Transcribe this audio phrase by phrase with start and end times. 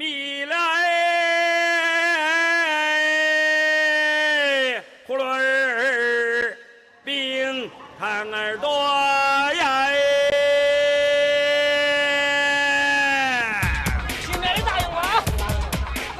[0.00, 0.54] 米来
[5.08, 6.56] 葫芦儿
[7.04, 8.68] 冰糖儿多
[9.56, 9.90] 呀
[14.20, 15.18] 新来的答应我啊！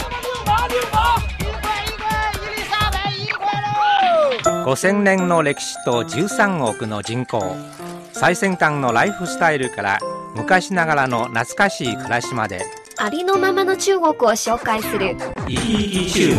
[0.01, 0.97] 那么六毛六毛，
[1.39, 2.03] 一块一块，
[2.35, 7.55] 一粒三百一块喽！5000年の歴史と13億の人口
[8.13, 10.01] 最先端のライフスタイルから
[10.35, 12.67] 昔ながらの懐かしい暮らしまで
[13.01, 15.17] ありのままの中国を紹介する。
[15.47, 16.39] 生き生き中国。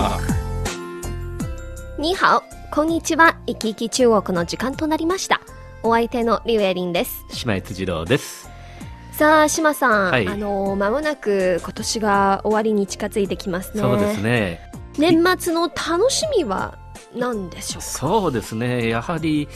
[1.97, 2.43] にハオ
[2.75, 3.37] こんにちは。
[3.47, 5.39] 生き生き中国の時間となりました。
[5.83, 7.23] お相手のリュウエリンです。
[7.29, 8.49] 島井辻郎です。
[9.13, 10.27] さあ島さん、はい。
[10.27, 13.81] あの間もなく今年が終わりに近づいてきますね。
[13.81, 14.59] そうですね。
[14.97, 16.77] 年末の楽しみは
[17.15, 17.87] 何でしょうか？
[17.87, 18.87] そうですね。
[18.87, 19.47] やはり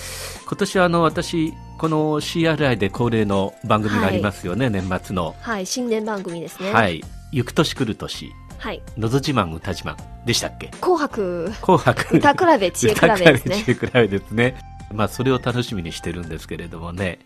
[0.46, 5.36] 今年はあの私この CRI で恒例の番組がありますよね、年末の。
[5.42, 7.04] はい新年番組ですねはい。
[7.32, 8.32] 行く年来る年。
[8.58, 10.70] はいのど自慢歌自慢でしたっけ？
[10.80, 14.56] 紅白紅白歌比べ知恵比べですね歌比べ知恵比べですね。
[14.94, 17.20] まあそれを楽しみにしてるんですけれどもね。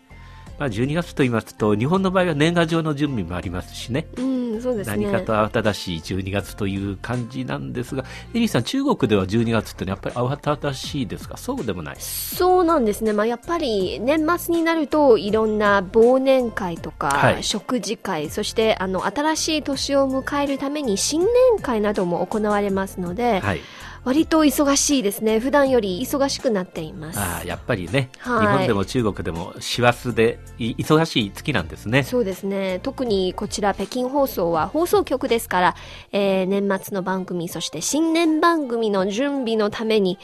[0.58, 4.06] まあ12月と言いますと日本の場合は年賀状の準備もありますしね。
[4.16, 11.36] うんそうですね何かと慌ただしい12月という感じなんですが、エリーさん、中国では12月ってやっぱり慌ただしいですか？
[11.36, 11.96] そうでもない。
[12.00, 21.28] そうなんですね、まあ、やっぱり年末になるといろんな忘年会とか、はい食事会そしてあの新しい年を迎えるために新年
[21.62, 23.60] 会なども行われますので、はい。
[24.08, 25.38] 割と忙しいですね。
[25.38, 27.18] 普段より忙しくなっています。
[27.18, 28.40] ああ、やっぱりね、はい。
[28.40, 32.04] 日本でも中国でも師走でい忙しい月なんですね。
[32.04, 32.80] そうですね。
[32.82, 35.74] 特にこちら北京放送は放送局ですから、
[36.12, 40.18] えー年末の番組そして新年番組の準備のために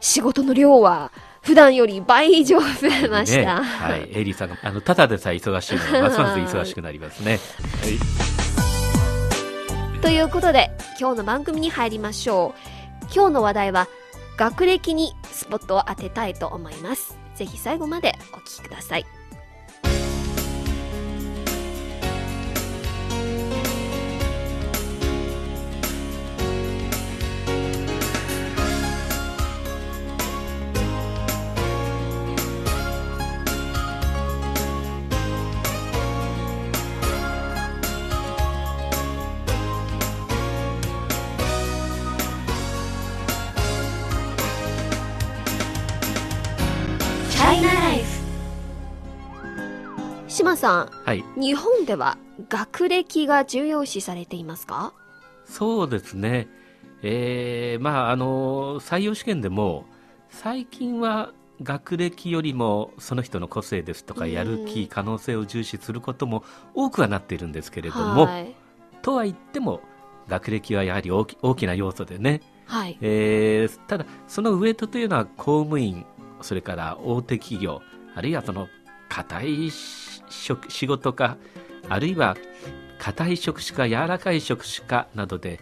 [0.00, 4.10] 仕事の量は普段より倍以上増えましね、た、はい。
[4.12, 7.38] エリーさんが、あの、ただでさえ忙しいのが、ますます忙しくなりますね。
[7.80, 8.40] はい。
[10.02, 12.79] ということで今日の番組に入りましょう
[13.14, 13.88] 今日の話題は
[14.36, 17.18] 学歴にスポットを当てたいと思います。
[17.34, 19.19] ぜひ最後までお聞きください。
[50.60, 51.24] さんはい。
[51.36, 54.92] 日本では学歴が重要視されていますか？
[55.46, 56.48] そうですね。
[57.02, 59.86] えー、まあ、あの、採用試験でも、
[60.28, 61.32] 最近は
[61.62, 64.32] 学歴よりもその人の個性ですとか、うん。
[64.32, 66.44] やる気、可能性を重視することも
[66.74, 68.54] 多くはなっているんですけれども、はい、
[69.00, 69.80] とは言っても、
[70.28, 76.04] 学歴はやはり大き大きな要素でね、はい、えーただ、そのウエイトというのは公務員、
[76.42, 77.80] それから大手企業、
[78.14, 78.68] あるいはその
[79.08, 79.70] 硬い
[80.30, 81.36] 職仕事か、
[81.88, 82.36] あるいは
[82.98, 85.60] 硬い職種か柔らかい職種かなどで、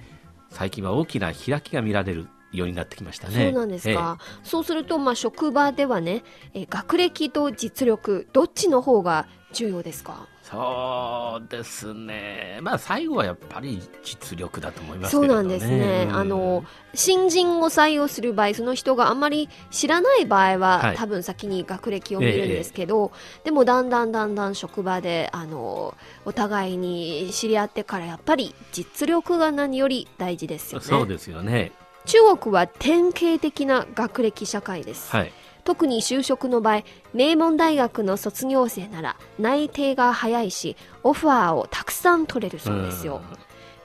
[0.50, 2.26] 最近は大きな開きが見られる。
[2.52, 3.44] ようになってきましたね。
[3.46, 10.26] そうなんですか、そうすると、まあ、職場ではね、えー学歴と実力どっちの方が重要ですか？
[10.30, 12.58] ええそうですね。
[12.62, 15.48] まあ最後はやっぱり実力だと思いますそうけれどね。
[15.48, 16.64] なんですね、うんあの
[16.94, 23.12] 新人を採用する場合その人があんまり知らない場合は、はい多分先に学歴を見るんですけど、
[23.44, 25.94] でもだんだんだんだん職場であの
[26.24, 31.72] お互いに知り合ってからやっぱり実力が何より大事ですよねそうですよね。
[32.08, 35.32] 中国は典型的な学歴社会です、はい。
[35.64, 36.82] 特に就職の場合
[37.12, 43.20] 名門大学の卒業生なら内定が早いしオファーをたくさん取れるそうですよ、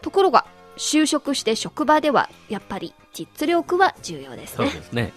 [0.01, 0.45] ところが
[0.77, 5.13] 就職して職場ではやっぱり実力は重要ですそうねですね。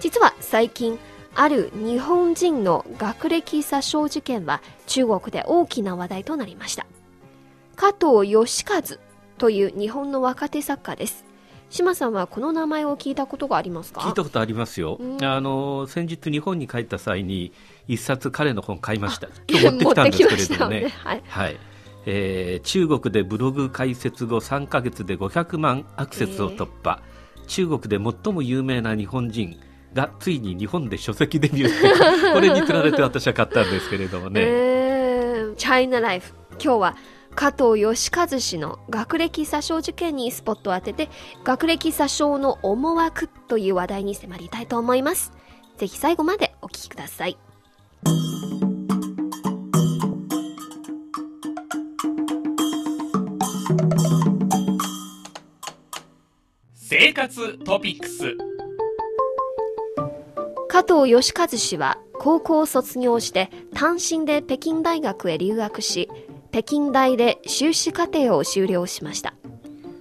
[0.00, 0.98] 実は最近
[1.36, 6.86] ある日本人の学歴詐称事件は中国で大きな話題となりました。
[7.76, 8.82] 加藤義和
[9.38, 11.24] という日本の若手作家です
[11.70, 14.00] 島さんはこの名前を聞いたことがありますか？
[14.00, 14.96] 聞いたことありますよ。
[15.00, 15.04] う。
[15.16, 15.24] ん。
[15.24, 17.52] あの先日日本に帰った際に
[17.88, 19.28] 一冊彼の本買いました。
[19.48, 20.80] 今日持ってきたんですけれどもね。
[20.82, 21.22] 持ってきましたよね。
[21.28, 21.56] はい。
[22.06, 27.00] えー中国でブログ開設後3ヶ月で500万アクセスを突破、
[27.46, 29.56] 中国で最も有名な日本人
[29.92, 31.92] がついに日本で書籍デビューして
[32.32, 35.54] これにつられて私は買ったんですけれどもね、えー。
[35.56, 36.96] チャイナライフ今日は
[37.34, 41.08] 加藤義和氏の学歴詐称事件にスポットを当てて
[41.44, 45.32] 学歴詐称の思惑という話題に迫りたいと思います。
[45.78, 47.38] ぜひ最後までお聞きください。
[56.74, 58.36] 生活トピックス。
[60.68, 66.10] 加藤義和氏は高校を卒業して単身で北京大学へ留学し、
[66.50, 69.34] 北京大で修士課程を修了しました。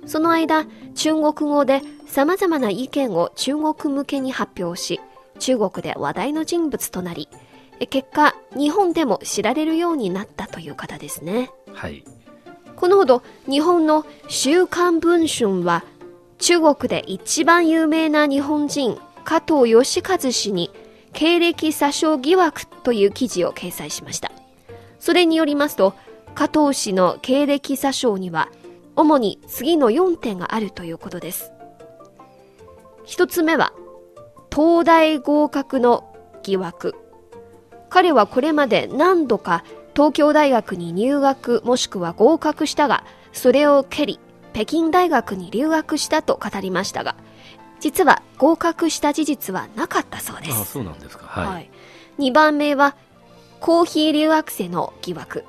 [0.06, 0.66] その間、
[0.96, 5.00] 中国語で様々な意見を中国向けに発表し、
[5.40, 7.30] 中国で話題の人物となり、
[7.90, 11.52] 結果、日本でも知られるようになったという方ですね。
[11.74, 12.04] はい
[12.80, 15.84] このほど、日本の週刊文春は、
[16.38, 20.72] 中国で一番有名な日本人、加藤義和氏に、
[21.12, 24.32] 経歴詐称疑惑という記事を掲載しました。
[24.98, 25.94] それによりますと、
[26.40, 28.48] 加藤氏の経歴詐称には、
[28.96, 31.52] 主に次の4点があるということです。
[33.04, 33.74] 一つ目は、
[34.50, 36.96] 東大合格の疑惑。
[37.90, 43.04] 彼はこれまで何度か東京大学に入学もしくは合格したが、
[43.34, 44.18] それを蹴り、
[44.54, 47.18] 北京大学に留学したと語りましたが、
[47.82, 50.72] 実は合格した事実はなかったそうであす。
[50.72, 51.72] そうなんですかはい、はい。
[52.18, 52.96] 2番目は、
[53.60, 55.44] コーヒー留学生の疑惑。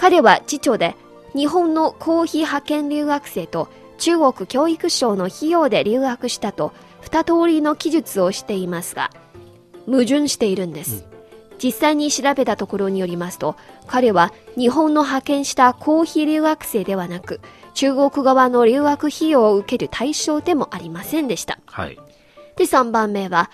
[0.00, 0.96] 彼は次長で、
[1.36, 3.68] 日本のコーヒー派遣留学生と
[3.98, 9.10] 中国教育省の費用で留学したと、二通りの記述をしていますが、
[9.84, 11.04] 矛盾しているんです。
[11.62, 13.56] 実際に調べたところによりますと、
[13.86, 17.42] 彼は日本の派遣したコーヒー留学生ではなく、
[17.74, 21.58] 中国側の留学費用を受ける対象でもありませんでした。
[21.66, 21.98] はい
[22.56, 23.50] で、3番目は、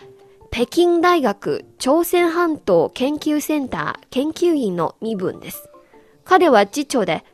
[0.52, 5.68] 北京大学朝鮮半島研究センター研究員の身分です。
[6.26, 7.24] 彼は次長で、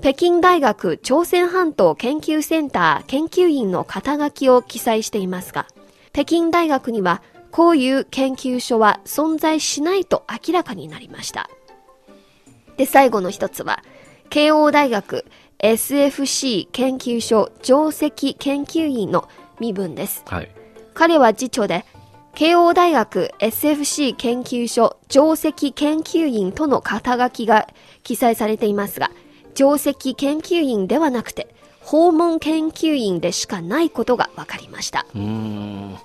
[0.00, 5.66] 北京大学朝鮮半島研究センター研究員の肩書きを記載していますが、
[6.12, 11.48] 北京大学にはこういう研究所は存在しないと明らかになりました。
[12.76, 13.82] で、最後の一つは、
[14.28, 15.24] 慶応大学
[15.58, 19.28] SFC 研究所上席研究員の
[19.58, 20.22] 身分です。
[20.26, 20.50] はい
[20.92, 21.86] 彼は次長で、
[22.40, 27.68] 慶応大学 SFC 研究所上席研究員との肩書きが
[28.02, 29.10] 記載されていますが、
[29.54, 35.04] 上席研究員ではなくて、訪問研究員でしかないことが分かりました。
[35.14, 35.98] うーん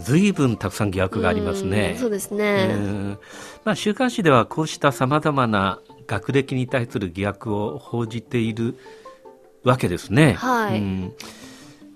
[0.00, 2.66] 随分たくさん疑惑がありますねうんそうですうね。
[2.66, 3.18] ん
[3.64, 8.76] まあ、週刊誌ではこうしたさまざまな学歴に対する疑惑を報じている
[9.64, 10.34] わけですね。
[10.34, 11.14] はいうん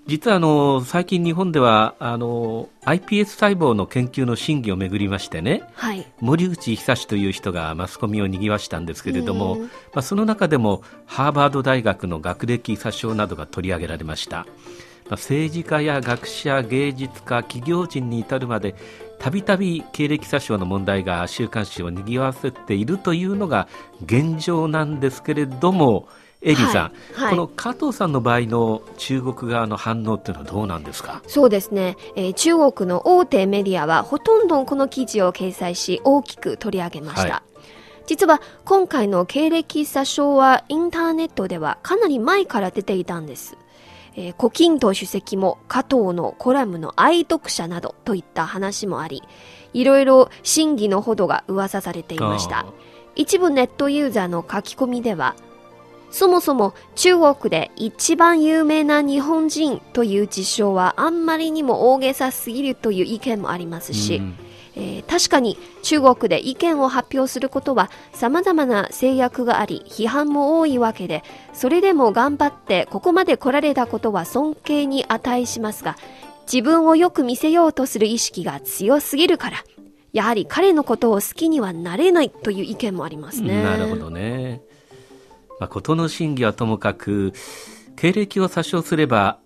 [0.07, 6.05] 実はあの最近日本ではあの iPS 細胞の研究の審議をめぐりましてねはい。
[6.19, 14.47] 森内久志という人がマスコミを賑わしたんですけれども、うんまあ、その中でもハーバード大学の学歴詐称などが取り上げられました、まあ、
[15.11, 18.75] 政治家や学者芸術家企業人に至るまで
[19.17, 23.67] たびたび経歴詐称の問題が週刊誌を賑わせているというのが
[24.03, 26.07] 現状なんですけれども
[26.45, 31.21] エリーさん、はいはいこの加藤さんの場合の中国側の反応っていうのはどうなんですか？
[31.27, 37.33] そうですね、えー中国の大手メディアはほとんどこの記事を掲載し大きく取り上げました。
[37.33, 37.43] は
[38.05, 43.57] 実は今回の経歴詐称はインターネットではかなり前から出ていたんです。
[44.15, 49.23] えー、胡錦涛主席も加藤のコラムの愛読者などといった話もあり、
[49.73, 52.67] いろいろ真偽のほどが噂されていました。
[53.15, 55.35] 一部ネットユーザーの書き込みでは、
[56.15, 64.35] そもそも中国で一番有名な日本人という事象はあんまりにも大げさすぎるという意見もありますし、うん
[64.77, 71.21] えー確かに中国で意見を発表することは様々な制約があり批判も多いわけで
[71.53, 75.97] それでも頑張ってここまで来られたことは尊敬に値しますが
[76.51, 79.63] 自分をよく見せようとする意識が強すぎるから
[80.13, 83.63] やはり彼のことを好きにはなれないという意見もありますね。
[83.63, 84.61] なるほどね。
[85.59, 87.33] まあ、事の真偽はともかく、
[87.95, 89.39] 経歴を詐称すれば、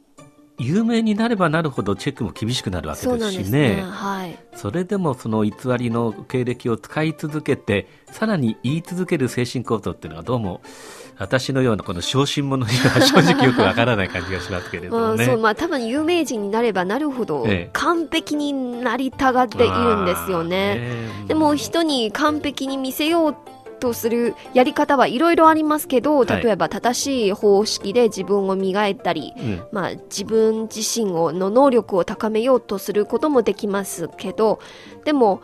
[0.60, 3.78] 有名になればなるほどチェックも厳しくなるわけですしね。
[3.78, 3.82] ね。
[3.82, 4.38] はい。
[4.56, 10.62] それでもその偽りの経歴を使い続けて、さらに言い続ける精神構造っていうのはどうも、
[11.18, 15.26] 私のようなこの小心者には正直よくわからない感じがしますけれどまあ、もね。
[15.28, 20.92] そう、まあ多分有名人になればなるほどええ完璧になりたがっているんですよね。
[21.22, 23.36] あーでも人に完璧に見せよう
[23.80, 26.44] とするやり方はいろいろありますけど、はい。
[26.44, 29.64] 例えば正しい方式で自分を磨いたり、うん。
[29.72, 34.60] まあ自分自身をの能力を高めようとすることもできますけど、
[35.06, 35.42] でも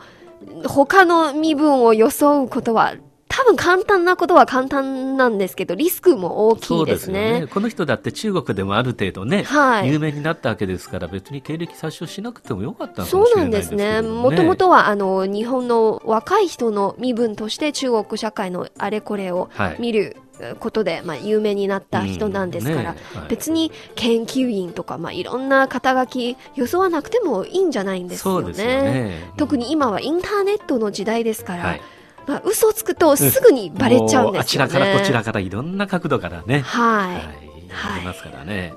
[0.66, 2.94] 他の身分を装うことは
[3.28, 7.40] 多分簡単なことは簡単なんですけど、リスクも大きそいうでですすよね。
[7.40, 7.46] ね。
[7.46, 14.00] この人だって中国でもある程度ね、はい有名になったわけですから、別に経歴詐称しなくてもよかったのかそうないんでですすね。
[14.02, 20.16] ももともとは、あの、日本の若い人の身分として中国社会のあれこれをはい見る
[20.60, 28.48] ことで、まあ、有名になった人なんですから、うんねはい別に研究員とか、まあ、いろんな肩書きよそわなくてもいいんじゃないんですよね。
[28.48, 29.32] よね。
[29.36, 31.80] 特に今はインターネットの時代ですから、はい
[32.26, 34.38] まあ、嘘をつくとすぐにバレちゃうんもですよね。
[34.40, 36.60] あちらからこちらからいろんな角度からね。
[36.60, 37.14] はい。
[37.14, 37.24] はい。
[37.94, 38.74] ありますからね。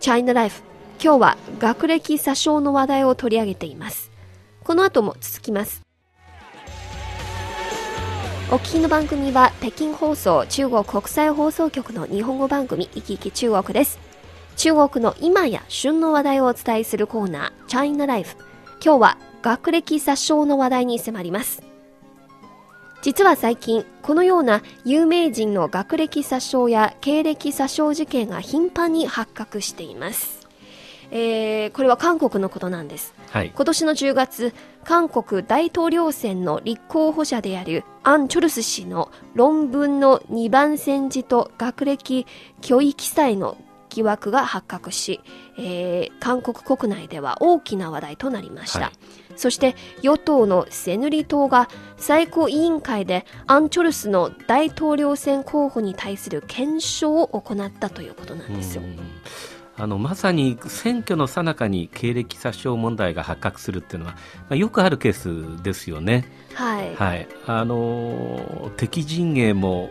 [0.00, 0.62] チャイナライフ。
[1.02, 4.10] 今日は学歴詐称の話題を取り上げています。
[4.64, 5.82] この後も続きます。
[8.52, 13.98] お聞きの番組は北京放送中国国際放送局の日本語番組いきいき中国です。
[14.56, 18.36] 中国の今や旬の話題をお伝えするコーナーチャイナライフ。
[18.84, 21.62] 今日は学歴詐称の話題に迫ります。
[23.02, 30.46] 実は最近、このような有名人の学歴詐称や経歴詐称事件が頻繁に発覚しています。
[31.10, 33.14] えーこれは韓国のことなんです。
[33.30, 33.52] はい。
[33.54, 34.54] 今年の10月、
[34.84, 42.26] 韓国大統領選の立候補者であるアン・チョルス氏の論文の2番煎じと学歴
[42.60, 43.56] 教育記載の
[43.90, 45.20] 疑惑が発覚し、
[45.58, 48.80] えー韓国国内では大きな話題となりました。
[48.80, 48.92] はい
[49.36, 58.84] そして与党のセヌリ党が最高委員会でアン・チョルスの大統領選候補に対する検証を行ったということなんですよう。
[58.84, 58.98] ん
[59.78, 64.18] あのまさに選挙の最中に経歴詐称問題が発覚するっていうのは、ま
[64.50, 65.12] あ、よくあるケー
[65.58, 66.30] スですよね。
[66.52, 66.94] はい。
[66.94, 69.90] はい、あのー敵陣営も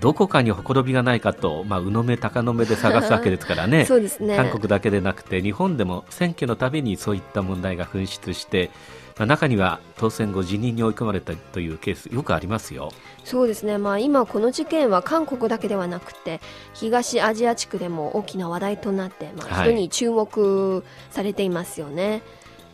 [0.00, 4.36] どこかにほころびがないかと、まあ、うの目高の目で探すわけですからね そうですね。
[4.36, 8.70] 韓国だけでなくて日本でも選挙のたびにそういった問題が噴出して、
[9.18, 12.90] まあ、中には当選後辞任に追い込まれたというケースよくありますよ。
[13.24, 16.40] そうですね、まあ、今この事件は韓国だけではなくて
[16.72, 22.22] 東アジア地区でも大きな話題となって、まあ、はい非常に注目されていますよね。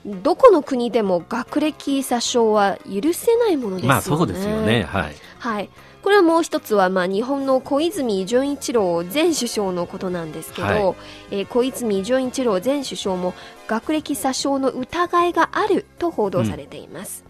[0.07, 3.89] どこの国でも学歴詐称は許せないものですよね。
[3.89, 4.85] まあそうですよね。
[4.85, 5.15] はい。
[5.41, 5.71] はい。
[6.07, 10.97] これはもう一つは、まあ、日本の小泉純一郎前首相のことなんですけど、はい。
[11.33, 13.35] えー小泉純一郎前首相も
[13.67, 17.25] 学歴詐称の疑いがあると報道されています、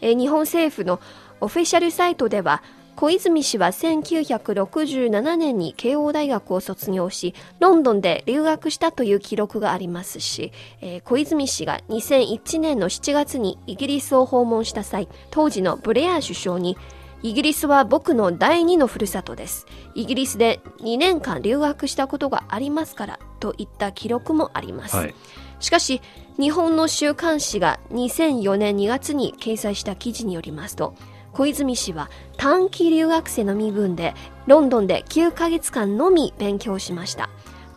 [0.00, 1.00] えー日本政府の
[1.40, 2.62] オフィシャルサイトでは
[2.94, 16.76] 小泉氏は1967年に慶応大学を卒業しロンドンで留学したという記録がありますし、えー小泉氏が2001年の7月にイギリスを訪問した際当時のブレア首相に
[17.22, 19.66] イギリスは僕の第二のふるさとです。
[19.94, 24.96] イギリスで2年間留学したことがありますからといった記録もあります。
[24.96, 25.14] はい。
[25.60, 26.00] しかし、
[26.38, 30.94] 日本の週刊誌が2004年2月に掲載した記事によりますと、
[31.32, 34.14] 小泉氏は短期留学生の身分で
[34.46, 37.28] ロンドンで9ヶ月間のみ勉強しました。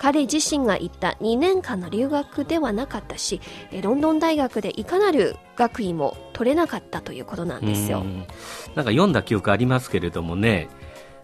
[0.03, 3.39] 彼自身が言った2年間の留学ではなかったし、
[3.71, 8.03] えロンドン大学でいかなる学位も取れなかったということなんですよう。
[8.03, 10.67] んなんか読んだ記憶ありますけれどもね、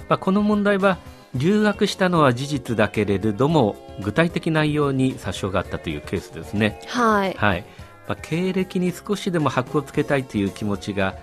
[0.07, 0.97] まあ、この問題は
[1.35, 6.79] 留学したのは事実だけれども具体的内容に詐称があったというケースですね。
[6.87, 7.33] はい。
[7.33, 7.65] はい
[8.07, 11.17] まあ、経歴に少しでも箔をつけたいという気持ちが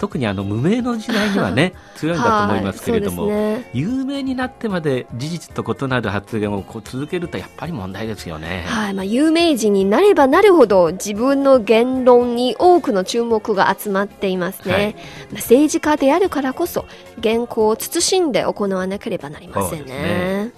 [0.00, 8.64] 特にあの無名の時代にはね 強いんだと思いますけれども、ね有名になってまで事実と異なる発言をこう続けるとやっぱり問題ですよね。
[8.66, 14.72] はい、まあ、有名人になればなるほど自分の言論に多くの注目が集まっていますね。
[14.74, 16.86] はいまあ政治家であるからこそ
[17.22, 20.52] 原稿を慎んで行わなければなりませんね。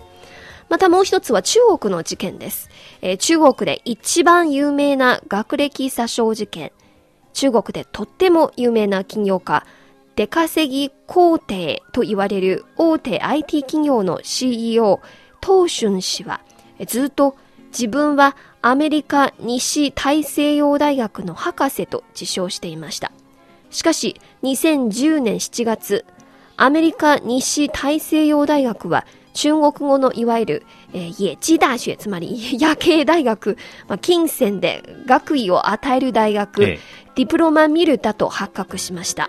[0.68, 2.70] またもう一つは中国の事件です。
[3.02, 6.70] えー中国で一番有名な学歴詐称事件。
[7.32, 9.64] 中国でとっても有名な企業家、
[10.16, 15.00] 出稼ぎ皇帝と言われる大手 IT 企業の CEO、
[15.40, 16.40] トウシュン氏は、
[16.86, 17.36] ずっと
[17.68, 23.10] 自分はアメリカ西大西洋大学の博士と自称していました。
[23.70, 26.04] しかし、2010年7月、
[26.56, 33.56] アメリカ西大西洋大学は中国語のいわゆる、えー、野鸡大学、 つまり夜景大学、
[33.88, 39.28] まあ、金銭で学位を与える大学、ええディプロマミルだと発覚しました。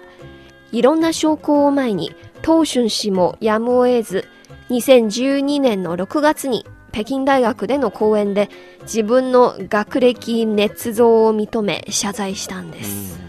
[0.71, 4.25] いろんな証拠を前に、トウシュン氏もやむを得ず、
[4.69, 8.49] 2012年の6月に北京大学での講演で
[8.83, 13.22] 自分の学歴捏造を認め謝罪したんです。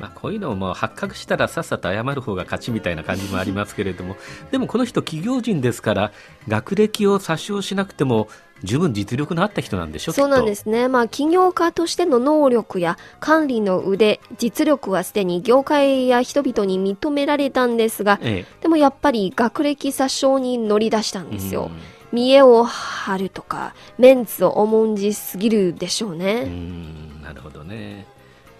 [0.00, 4.16] まあ、こういうのも発覚したらさっさと謝る方が勝ちみたいな感じもありますけれども
[4.50, 6.12] でもこの人企業人ですから
[6.48, 8.28] 学歴を詐称しなくても
[8.64, 10.86] 十分実力のあった人なんでしょそうなんですね。
[10.88, 21.64] まあ、起業家としての能力や管理の腕、実力はすでに業界や人々に認められたんですが、えでもやっぱり学歴詐称に乗り出したんえですよ。
[21.64, 21.78] うん
[22.12, 26.44] 見栄を張るとか、メンツを重んじすぎるでしょううね。
[26.44, 28.06] んなるほどね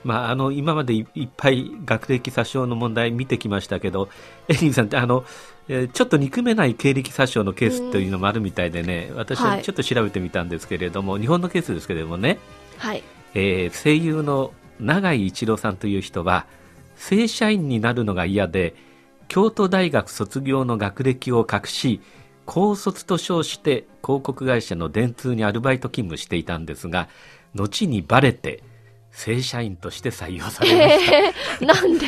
[0.05, 4.09] まあ、あの今までいいっぱい学歴詐称の問題見てきましたけど
[4.49, 5.25] エリーさんってあの、
[5.69, 9.63] えーちょっと憎めない経歴詐称のケースというのもあるみたいでね、私ははい。
[9.63, 12.39] ちょっと調べてみたんですけれども、日本のケースですけれどもね、
[12.79, 13.03] はい。
[13.35, 16.47] えー声優の永井一郎さんという人は
[16.97, 18.75] 正社員になるのが嫌で
[19.29, 22.01] 京都大学卒業の学歴を隠し
[22.47, 27.09] 高卒と称して広告会社の電通にアルバイト勤務していたんですが
[27.55, 28.63] 後にバレて
[29.13, 31.17] 正社員として採用されました。
[31.17, 32.07] えー、なんで？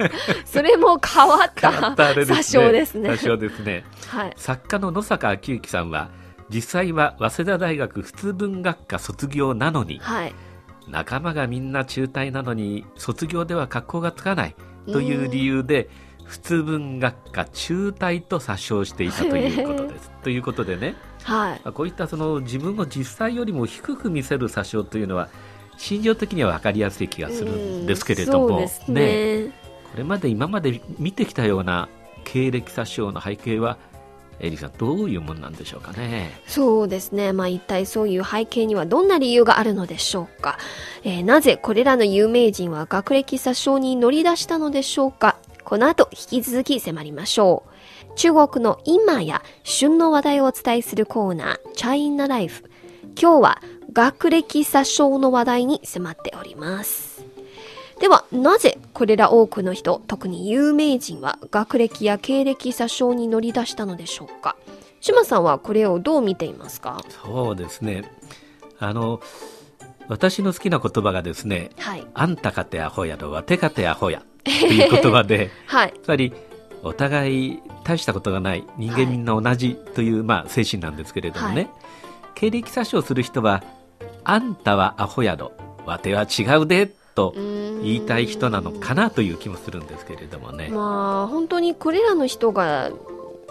[0.46, 3.08] それも変わった変わったあれですねですね。
[3.36, 4.32] ですねはい。
[4.36, 6.10] 作家の野坂昭之さんは
[6.50, 10.34] 実際は早稲田大学普通文学科卒業なのにはい。
[10.88, 14.54] 仲間がみんな中退なのに卒業では格好がつかない
[14.86, 15.88] という理由で
[16.24, 20.10] 普通文学科中退と詐称していたということです。
[20.22, 20.94] ということでね
[21.24, 21.60] はい。
[21.64, 25.28] まあこういったその自分を実際よりも低く見せる詐称というのは
[25.76, 29.64] 心情的には分かりやすい気がするんですけれどもうんそうですね。
[29.92, 31.88] これまで今まで見てきたような
[32.24, 33.78] 経歴詐称の背景は
[34.40, 36.40] エリさんどういうもんなんでしょうかね。
[36.46, 37.32] そうですね。
[37.32, 40.58] まあ一体そういう背景にはどんな理由があるのでしょうか。
[41.04, 45.36] えーなぜこれらの有名人は学歴詐称に乗り出したのでしょうか。
[45.64, 48.14] この後引き続き迫りましょう。
[48.16, 52.64] 中国の今や旬の話題をお伝えするコーナー、チャイナライフ。
[53.20, 53.62] 今日は
[53.92, 57.24] 学歴詐称の話題に迫っております。
[58.00, 64.56] では、なぜこれら多くの人、特に有名人は学歴や経歴詐称に乗り出したのでしょうか？
[65.00, 67.00] 島さんはこれをどう見ていますか？
[67.08, 68.10] そうですね
[68.78, 69.20] あの
[70.08, 72.04] 私の好きな言葉がですねはい。
[72.14, 75.94] あんたかてアホやろわてかてアホやという言葉で はい。
[76.02, 76.32] つまり
[76.82, 81.68] お互い大したことがない人間みんな同じという、まあ、精神なんですけれどもね、はい
[82.34, 83.62] 経歴詐称する人は
[84.24, 85.52] あんたはアホやろ
[85.86, 90.68] わては違うでと言いたい人なのかなという気もするんですけれどもね。
[90.68, 92.90] まあ、本当にこれらの人が、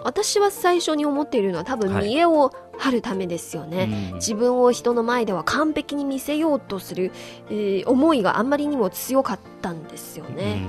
[0.04, 4.12] 私は最初に思っているのは多分はい見栄を張るためですよね。
[4.12, 7.12] うん自分を人の前では完璧に見せようとする、
[7.50, 10.62] えー思いがあんまりにも強かったんですよね。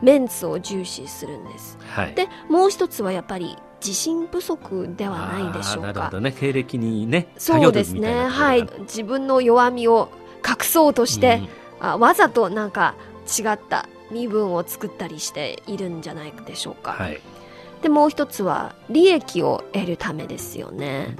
[0.00, 1.76] メンツを重視するんです。
[1.78, 6.10] うんはい、で、もう一つはやっぱり自信不足ではないでしょうかなるほ。
[6.12, 8.28] どね経歴にねそうですね。
[8.28, 8.68] はい。
[8.80, 10.10] 自分の弱みを
[10.46, 11.42] 隠そうとして、
[11.80, 12.94] あわざとなんか
[13.26, 16.92] 違った身分を作ったりしているんじゃないでしょうか。
[16.92, 17.20] はい
[17.82, 21.16] でもう一つは利益を得るためですよね。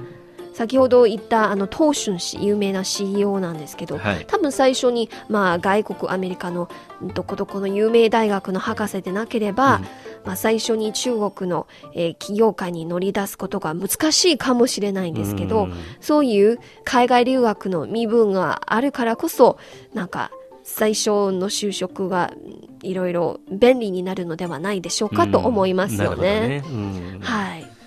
[0.53, 4.25] 先ほど言ったあのトウシュン氏有名な CEO なんですけど、はい。
[4.27, 6.69] 多分最初に、まあ、外国アメリカの
[7.13, 9.83] どこどこの有名大学の博士でなければ、うん。
[10.25, 15.73] まあ、最初に中国の、えー企業界に乗り出すことが難しいかもしれないんですけど、うん。
[16.01, 19.57] そういう海外留学の身分があるからこそ、
[19.93, 20.31] なんか、
[20.63, 26.63] 最初の就職がうんいろいろ便利になるのではないでしょうかと思いますよね。
[26.65, 27.19] うん。
[27.21, 27.78] はい。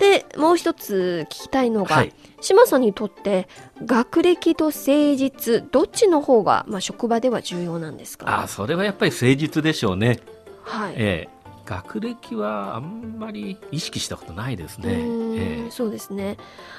[0.00, 2.12] で、もう一つ聞きたいのが、はい。
[2.40, 3.48] 島さんにとって
[3.84, 8.42] 学歴と誠実、どっちの方が、まあ、職場では重要なんですか？
[8.42, 10.18] あそれはやっぱり誠実でしょうね、
[10.62, 10.94] はい。
[10.96, 11.40] ええ。
[11.66, 15.70] 学歴はあんまり意識したことないですね、ええ。
[15.70, 16.36] そうですね。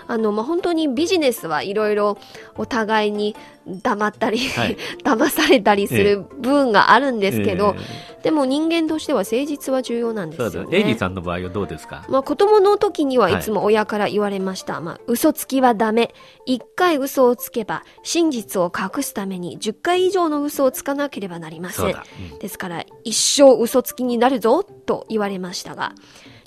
[0.07, 2.17] あの、まあ、本当にビジネスはいろいろ
[2.55, 3.34] お互いに
[3.67, 10.78] 黙ったり、はい 騙されたりする部分があるんですけど、えでも人間としては誠実は重要なんえですよね。
[10.78, 14.80] エイリーさんの場合はどうですか、まあ、子供の時にはいつも親から言われました。
[14.80, 16.13] まあ、嘘つきはダメ。
[16.45, 21.89] 一回嘘をつけば、真実を隠すために10回以上の嘘をつかなければなりませ。
[21.89, 25.93] んだ、うんですから、一生嘘つきになるぞ、と言われましたが、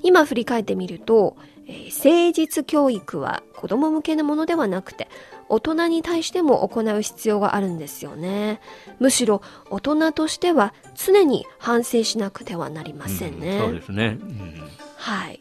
[0.02, 5.08] 今振り返ってみると、えー誠実教育は子供向けのものではなくて、
[5.48, 8.60] 大人に対しても行う必要があるんですよね。
[8.98, 13.58] むしろ、大人としては常に反省しなくてはなりませんね。
[13.58, 14.54] うんそうですね、うん
[14.96, 15.40] はい。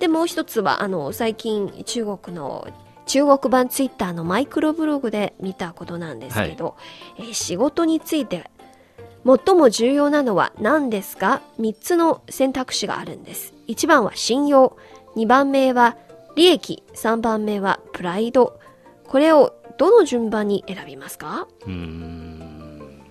[0.00, 2.68] で、もう一つは、あの、最近、中国の、
[3.06, 6.76] 中国版ツイッターのマイクロブログで見たことなんですけど、
[7.16, 8.50] えー仕事について、
[9.24, 13.54] 最も重要なのは何ですか ?3 つの選択肢があるんです。
[13.66, 14.76] 1番は信用、
[15.18, 15.96] 2番目は
[16.36, 18.60] 利益、3番目はプライド。
[19.08, 21.48] これをどの順番に選びますか？
[21.66, 23.02] うーん。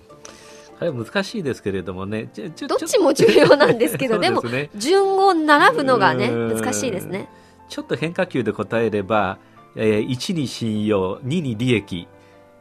[0.78, 2.30] これは難しいですけれどもね。
[2.34, 4.70] どっちも重要なんですけど、 でね。
[4.76, 7.28] 順を並ぶのがね、難しいですね。
[7.68, 9.36] ちょっと変化球で答えれば、
[9.76, 12.08] えー1に信用2に利益。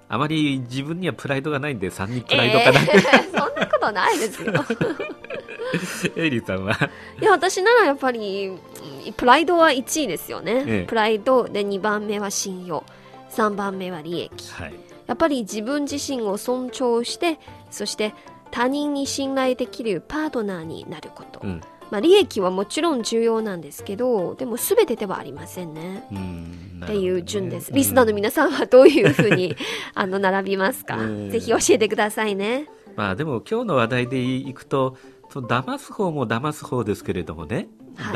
[0.10, 4.52] あまり自分にはプライドがないんで3にプライドかな、えーそんなことないですよ。
[6.16, 6.78] エイリーさんは、
[7.22, 8.60] いや、私ならやっぱり、うん
[9.16, 10.66] プライドは1位ですよね。
[10.68, 12.84] ええプライドで2番目は信用。
[13.32, 14.52] 3番目は利益。
[14.52, 14.74] はい
[15.08, 17.40] やっぱり自分自身を尊重して
[17.72, 18.14] そして
[18.52, 26.06] 他人に信頼できるパートナーになること、うんまあ、利益はもちろん重要なんですけどでも全てではありませんね。
[26.12, 27.74] うんっていう順です。
[27.74, 29.56] リスナーの皆さんはどういうふうに
[29.96, 32.68] あの並びますか、うんぜひ教えてくださいね。
[32.96, 34.96] まあでも今日の話題でいくと
[35.30, 37.68] その騙す方も騙す方ですけれどもね、はい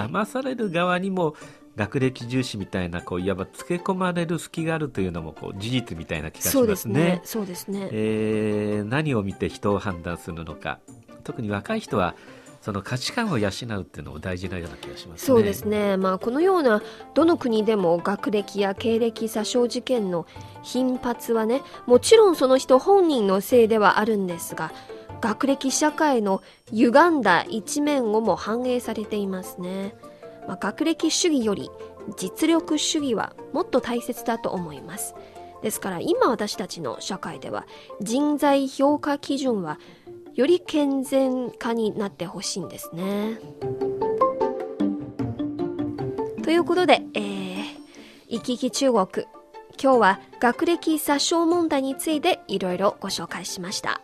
[0.09, 1.35] 騙される側にも
[1.75, 7.21] 学歴重視みたいなこういわばつけ込まれる隙があるというのもこう事実みたいな気がしそうますすね。。
[7.23, 7.89] そうですね。
[7.91, 10.79] えー何を見て人を判断するのか
[11.23, 12.15] 特に若い人は
[12.61, 15.25] その価値観を養うっていうのも大事なような気がしますね。
[15.25, 16.81] そうですね、まあ、このような
[17.15, 20.27] どの国でも学歴や経歴詐称事件の
[20.61, 24.71] 頻発はねもちろんその人本人のせいではあるんですが
[25.21, 29.95] 学歴社会の歪んだ一面をも反映されていますね、
[30.47, 31.69] まあ、学歴主義より
[32.17, 35.15] 実力主義はもっと大切だと思います。
[35.61, 37.67] ですから今私たちの社会では
[38.01, 39.79] 人材評価基準は
[40.33, 43.37] より健全化になってほしいんですね。
[46.43, 47.63] ということで、えー、
[48.29, 49.27] 生き生き中国。
[49.81, 54.01] 今日は学歴詐称問題についていろいろご紹介しました。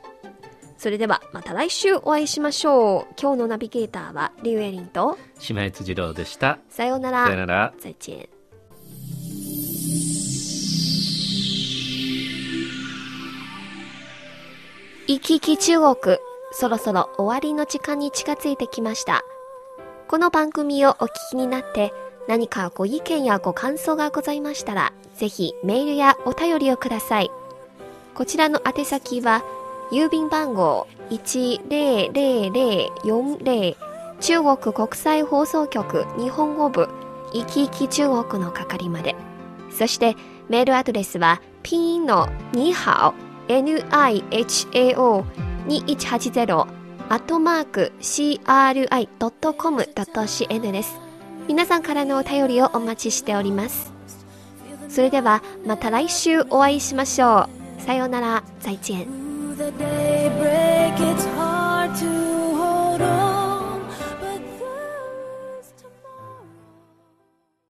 [0.77, 3.13] それではまた来週お会いしましょう。
[3.19, 5.17] 今日のナビゲーターはリュウエリンと。
[5.49, 6.59] 姉妹辻郎でした。
[6.69, 7.25] さようなら。
[7.25, 7.73] さよなら。
[7.79, 8.29] 再见。
[15.07, 16.17] 生き生き中国
[16.51, 19.23] そろそろ終わりの時間に近づいてきました。
[20.07, 21.91] この番組をお聞きになって
[22.27, 27.31] 何かご意見やご感想がございましたらぜひメールやお便りをください。
[28.13, 29.43] こちらの宛先は
[29.91, 33.75] 郵便番号100040
[34.19, 36.89] 中国国際放送局日本語部。
[37.33, 39.15] 生き生き中国の係まで。
[39.69, 40.15] そして
[40.49, 43.15] メールアドレスはピンのにハオ
[43.51, 45.25] NIHAO
[45.67, 46.67] 2180
[47.09, 50.99] アットマーク CRI.com.cn です。
[51.47, 53.93] 皆さんからのお便りをお待ちしております。
[54.89, 57.81] それではまた来週お会いしましょう。
[57.81, 58.43] さようなら。
[58.59, 59.36] 再见。
[59.57, 63.36] The daybreak, it's hard to hold on.